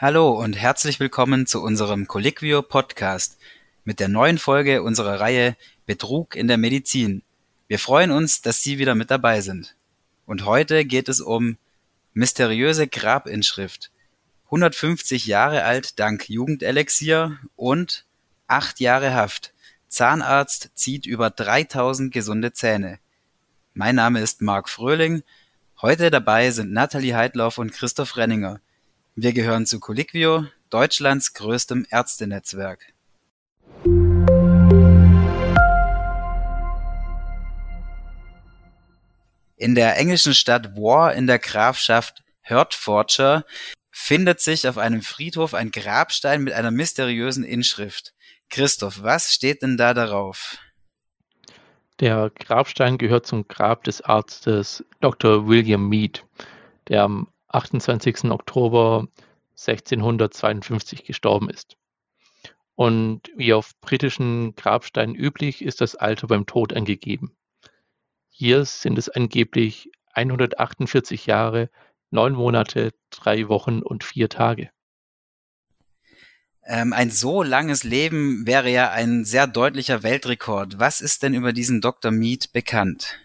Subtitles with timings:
[0.00, 3.36] Hallo und herzlich willkommen zu unserem Colliquio Podcast
[3.84, 7.22] mit der neuen Folge unserer Reihe Betrug in der Medizin.
[7.66, 9.74] Wir freuen uns, dass Sie wieder mit dabei sind.
[10.24, 11.56] Und heute geht es um
[12.14, 13.90] mysteriöse Grabinschrift.
[14.44, 18.04] 150 Jahre alt dank Jugendelixier und
[18.46, 19.52] acht Jahre Haft.
[19.88, 23.00] Zahnarzt zieht über 3000 gesunde Zähne.
[23.74, 25.24] Mein Name ist Marc Fröhling.
[25.82, 28.60] Heute dabei sind Nathalie Heidlauf und Christoph Renninger.
[29.20, 32.92] Wir gehören zu Colliquio, Deutschlands größtem Ärztenetzwerk.
[39.56, 43.44] In der englischen Stadt War in der Grafschaft Hertfordshire
[43.90, 48.14] findet sich auf einem Friedhof ein Grabstein mit einer mysteriösen Inschrift.
[48.50, 50.58] Christoph, was steht denn da darauf?
[51.98, 55.48] Der Grabstein gehört zum Grab des Arztes Dr.
[55.48, 56.24] William Mead,
[56.86, 58.24] der am 28.
[58.24, 59.08] Oktober
[59.52, 61.76] 1652 gestorben ist.
[62.74, 67.36] Und wie auf britischen Grabsteinen üblich, ist das Alter beim Tod angegeben.
[68.28, 71.70] Hier sind es angeblich 148 Jahre,
[72.10, 74.70] neun Monate, drei Wochen und vier Tage.
[76.64, 80.78] Ähm, ein so langes Leben wäre ja ein sehr deutlicher Weltrekord.
[80.78, 82.10] Was ist denn über diesen Dr.
[82.10, 83.18] Mead bekannt?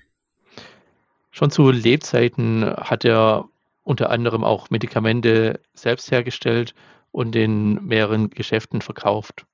[1.29, 3.49] Schon zu Lebzeiten hat er
[3.83, 6.73] unter anderem auch Medikamente selbst hergestellt
[7.11, 9.45] und in mehreren Geschäften verkauft.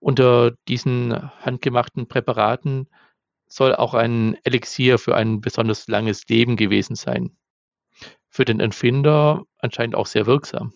[0.00, 2.88] Unter diesen handgemachten Präparaten
[3.46, 7.36] soll auch ein Elixier für ein besonders langes Leben gewesen sein.
[8.28, 10.72] Für den Empfinder anscheinend auch sehr wirksam.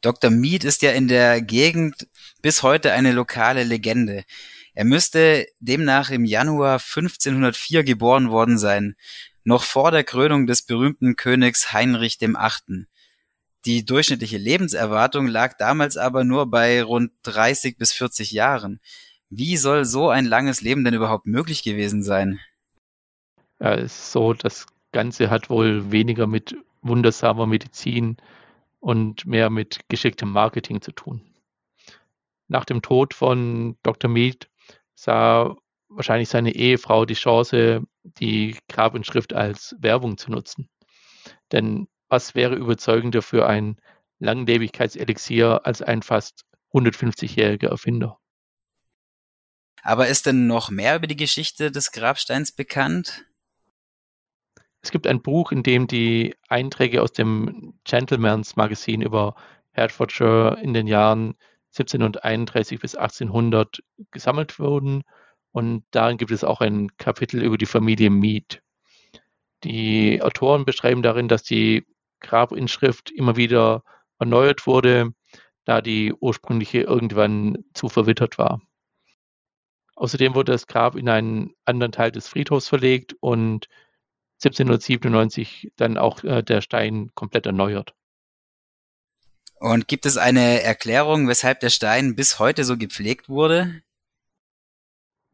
[0.00, 0.30] Dr.
[0.30, 2.08] Mead ist ja in der Gegend
[2.40, 4.24] bis heute eine lokale Legende.
[4.72, 8.94] Er müsste demnach im Januar 1504 geboren worden sein,
[9.44, 12.88] noch vor der Krönung des berühmten Königs Heinrich dem Achten.
[13.66, 18.80] Die durchschnittliche Lebenserwartung lag damals aber nur bei rund 30 bis 40 Jahren.
[19.28, 22.40] Wie soll so ein langes Leben denn überhaupt möglich gewesen sein?
[23.60, 28.16] Ja, ist so, das Ganze hat wohl weniger mit wundersamer Medizin
[28.80, 31.20] und mehr mit geschicktem Marketing zu tun.
[32.48, 34.10] Nach dem Tod von Dr.
[34.10, 34.48] Mead
[34.94, 35.54] sah
[35.88, 40.68] wahrscheinlich seine Ehefrau die Chance, die Grabinschrift als Werbung zu nutzen.
[41.52, 43.80] Denn was wäre überzeugender für ein
[44.18, 48.18] Langlebigkeitselixier als ein fast 150-jähriger Erfinder?
[49.82, 53.24] Aber ist denn noch mehr über die Geschichte des Grabsteins bekannt?
[54.82, 59.34] Es gibt ein Buch, in dem die Einträge aus dem Gentleman's Magazin über
[59.72, 61.36] Hertfordshire in den Jahren
[61.72, 65.04] 1731 bis 1800 gesammelt wurden
[65.52, 68.62] und darin gibt es auch ein Kapitel über die Familie Mead.
[69.64, 71.86] Die Autoren beschreiben darin, dass die
[72.20, 73.82] Grabinschrift immer wieder
[74.18, 75.12] erneuert wurde,
[75.64, 78.60] da die ursprüngliche irgendwann zu verwittert war.
[79.96, 83.68] Außerdem wurde das Grab in einen anderen Teil des Friedhofs verlegt und
[84.42, 87.94] 1797 dann auch äh, der Stein komplett erneuert.
[89.56, 93.82] Und gibt es eine Erklärung, weshalb der Stein bis heute so gepflegt wurde?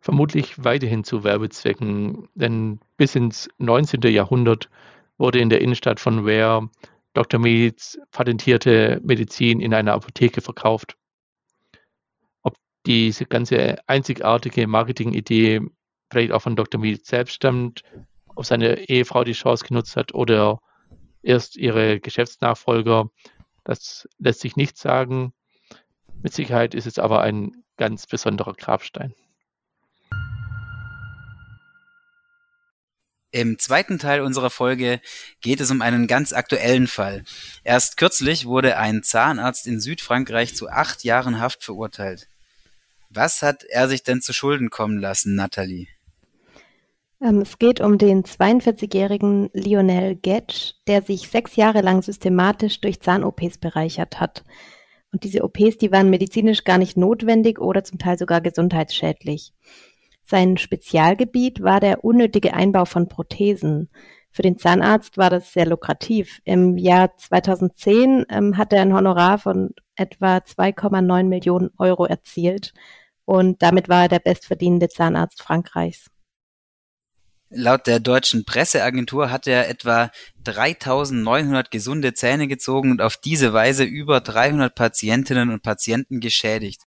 [0.06, 4.00] Vermutlich weiterhin zu Werbezwecken, denn bis ins 19.
[4.02, 4.70] Jahrhundert
[5.18, 6.70] wurde in der Innenstadt von Ware
[7.12, 7.40] Dr.
[7.40, 10.96] Meads patentierte Medizin in einer Apotheke verkauft
[12.86, 15.60] diese ganze einzigartige Marketingidee
[16.10, 16.80] vielleicht auch von Dr.
[16.80, 17.82] Mead selbst stammt,
[18.34, 20.60] ob seine Ehefrau die Chance genutzt hat oder
[21.22, 23.10] erst ihre Geschäftsnachfolger.
[23.64, 25.32] Das lässt sich nicht sagen.
[26.22, 29.14] Mit Sicherheit ist es aber ein ganz besonderer Grabstein.
[33.36, 34.98] Im zweiten Teil unserer Folge
[35.42, 37.22] geht es um einen ganz aktuellen Fall.
[37.64, 42.28] Erst kürzlich wurde ein Zahnarzt in Südfrankreich zu acht Jahren Haft verurteilt.
[43.10, 45.86] Was hat er sich denn zu Schulden kommen lassen, Nathalie?
[47.20, 53.02] Ähm, es geht um den 42-jährigen Lionel Getsch, der sich sechs Jahre lang systematisch durch
[53.02, 54.44] Zahn-OPs bereichert hat.
[55.12, 59.52] Und diese OPs, die waren medizinisch gar nicht notwendig oder zum Teil sogar gesundheitsschädlich.
[60.28, 63.88] Sein Spezialgebiet war der unnötige Einbau von Prothesen.
[64.32, 66.40] Für den Zahnarzt war das sehr lukrativ.
[66.44, 72.74] Im Jahr 2010 ähm, hat er ein Honorar von etwa 2,9 Millionen Euro erzielt
[73.24, 76.10] und damit war er der bestverdienende Zahnarzt Frankreichs.
[77.48, 80.10] Laut der deutschen Presseagentur hat er etwa
[80.42, 86.82] 3900 gesunde Zähne gezogen und auf diese Weise über 300 Patientinnen und Patienten geschädigt.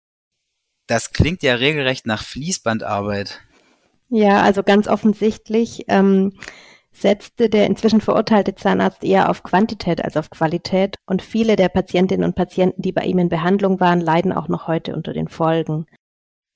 [0.89, 3.41] Das klingt ja regelrecht nach Fließbandarbeit.
[4.09, 5.85] Ja, also ganz offensichtlich.
[5.87, 6.33] Ähm,
[6.91, 12.25] setzte der inzwischen verurteilte Zahnarzt eher auf Quantität als auf Qualität und viele der Patientinnen
[12.25, 15.87] und Patienten, die bei ihm in Behandlung waren, leiden auch noch heute unter den Folgen.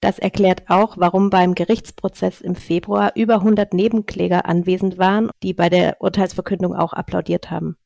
[0.01, 5.69] Das erklärt auch, warum beim Gerichtsprozess im Februar über 100 Nebenkläger anwesend waren, die bei
[5.69, 7.77] der Urteilsverkündung auch applaudiert haben.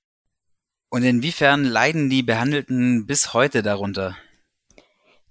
[0.88, 4.16] Und inwiefern leiden die Behandelten bis heute darunter?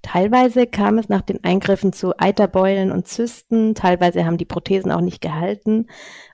[0.06, 5.02] Teilweise kam es nach den Eingriffen zu Eiterbeulen und Zysten, teilweise haben die Prothesen auch
[5.02, 5.88] nicht gehalten.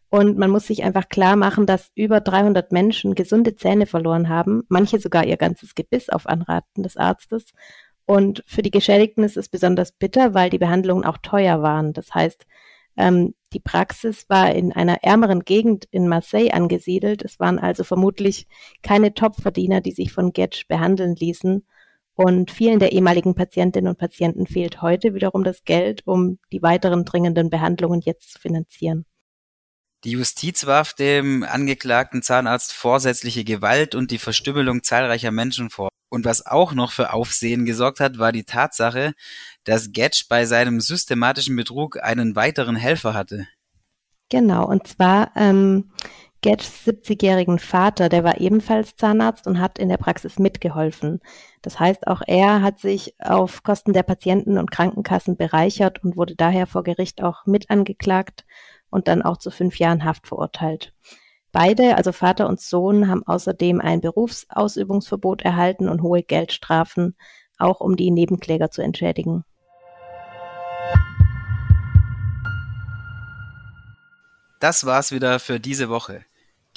[0.10, 4.64] Und man muss sich einfach klar machen, dass über 300 Menschen gesunde Zähne verloren haben,
[4.68, 7.46] manche sogar ihr ganzes Gebiss auf Anraten des Arztes.
[8.06, 11.94] Und für die Geschädigten ist es besonders bitter, weil die Behandlungen auch teuer waren.
[11.94, 12.46] Das heißt,
[12.98, 17.24] ähm, die Praxis war in einer ärmeren Gegend in Marseille angesiedelt.
[17.24, 18.48] Es waren also vermutlich
[18.84, 21.66] keine Topverdiener, die sich von Getsch behandeln ließen.
[22.16, 27.06] Und vielen der ehemaligen Patientinnen und Patienten fehlt heute wiederum das Geld, um die weiteren
[27.06, 29.06] dringenden Behandlungen jetzt zu finanzieren.
[30.04, 35.90] Die Justiz warf dem angeklagten Zahnarzt vorsätzliche Gewalt und die Verstümmelung zahlreicher Menschen vor.
[36.10, 39.13] Und was auch noch für Aufsehen gesorgt hat, war die Tatsache,
[39.63, 43.48] dass Getsch bei seinem systematischen Betrug einen weiteren Helfer hatte.
[44.30, 45.92] Genau, und zwar ähm,
[46.44, 51.20] Getschs 70-jährigen Vater, der war ebenfalls Zahnarzt und hat in der Praxis mitgeholfen.
[51.62, 56.36] Das heißt, auch er hat sich auf Kosten der Patienten und Krankenkassen bereichert und wurde
[56.36, 58.46] daher vor Gericht auch mit angeklagt
[58.90, 60.94] und dann auch zu fünf Jahren Haft verurteilt.
[61.52, 67.16] Beide, also Vater und Sohn, haben außerdem ein Berufsausübungsverbot erhalten und hohe Geldstrafen,
[67.60, 69.44] auch um die Nebenkläger zu entschädigen.
[74.60, 76.26] Das war's wieder für diese Woche.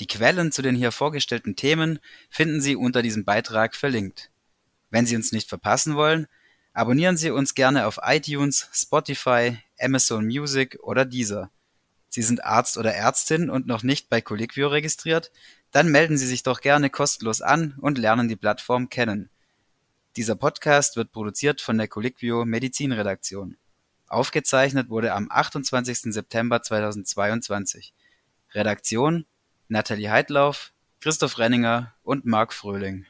[0.01, 4.31] Die Quellen zu den hier vorgestellten Themen finden Sie unter diesem Beitrag verlinkt.
[4.91, 6.27] Wenn Sie uns nicht verpassen wollen,
[6.73, 11.51] abonnieren Sie uns gerne auf iTunes, Spotify, Amazon Music oder Deezer.
[12.09, 15.31] Sie sind Arzt oder Ärztin und noch nicht bei Colliquio registriert?
[15.71, 19.31] Dann melden Sie sich doch gerne kostenlos an und lernen die Plattform kennen.
[20.17, 23.57] Dieser Podcast wird produziert von der Colliquio Medizinredaktion.
[24.07, 26.13] Aufgezeichnet wurde am 28.
[26.13, 27.93] September 2022.
[28.53, 29.27] Redaktion
[29.69, 33.07] Nathalie Heidlauf, Christoph Renninger und Marc Fröhling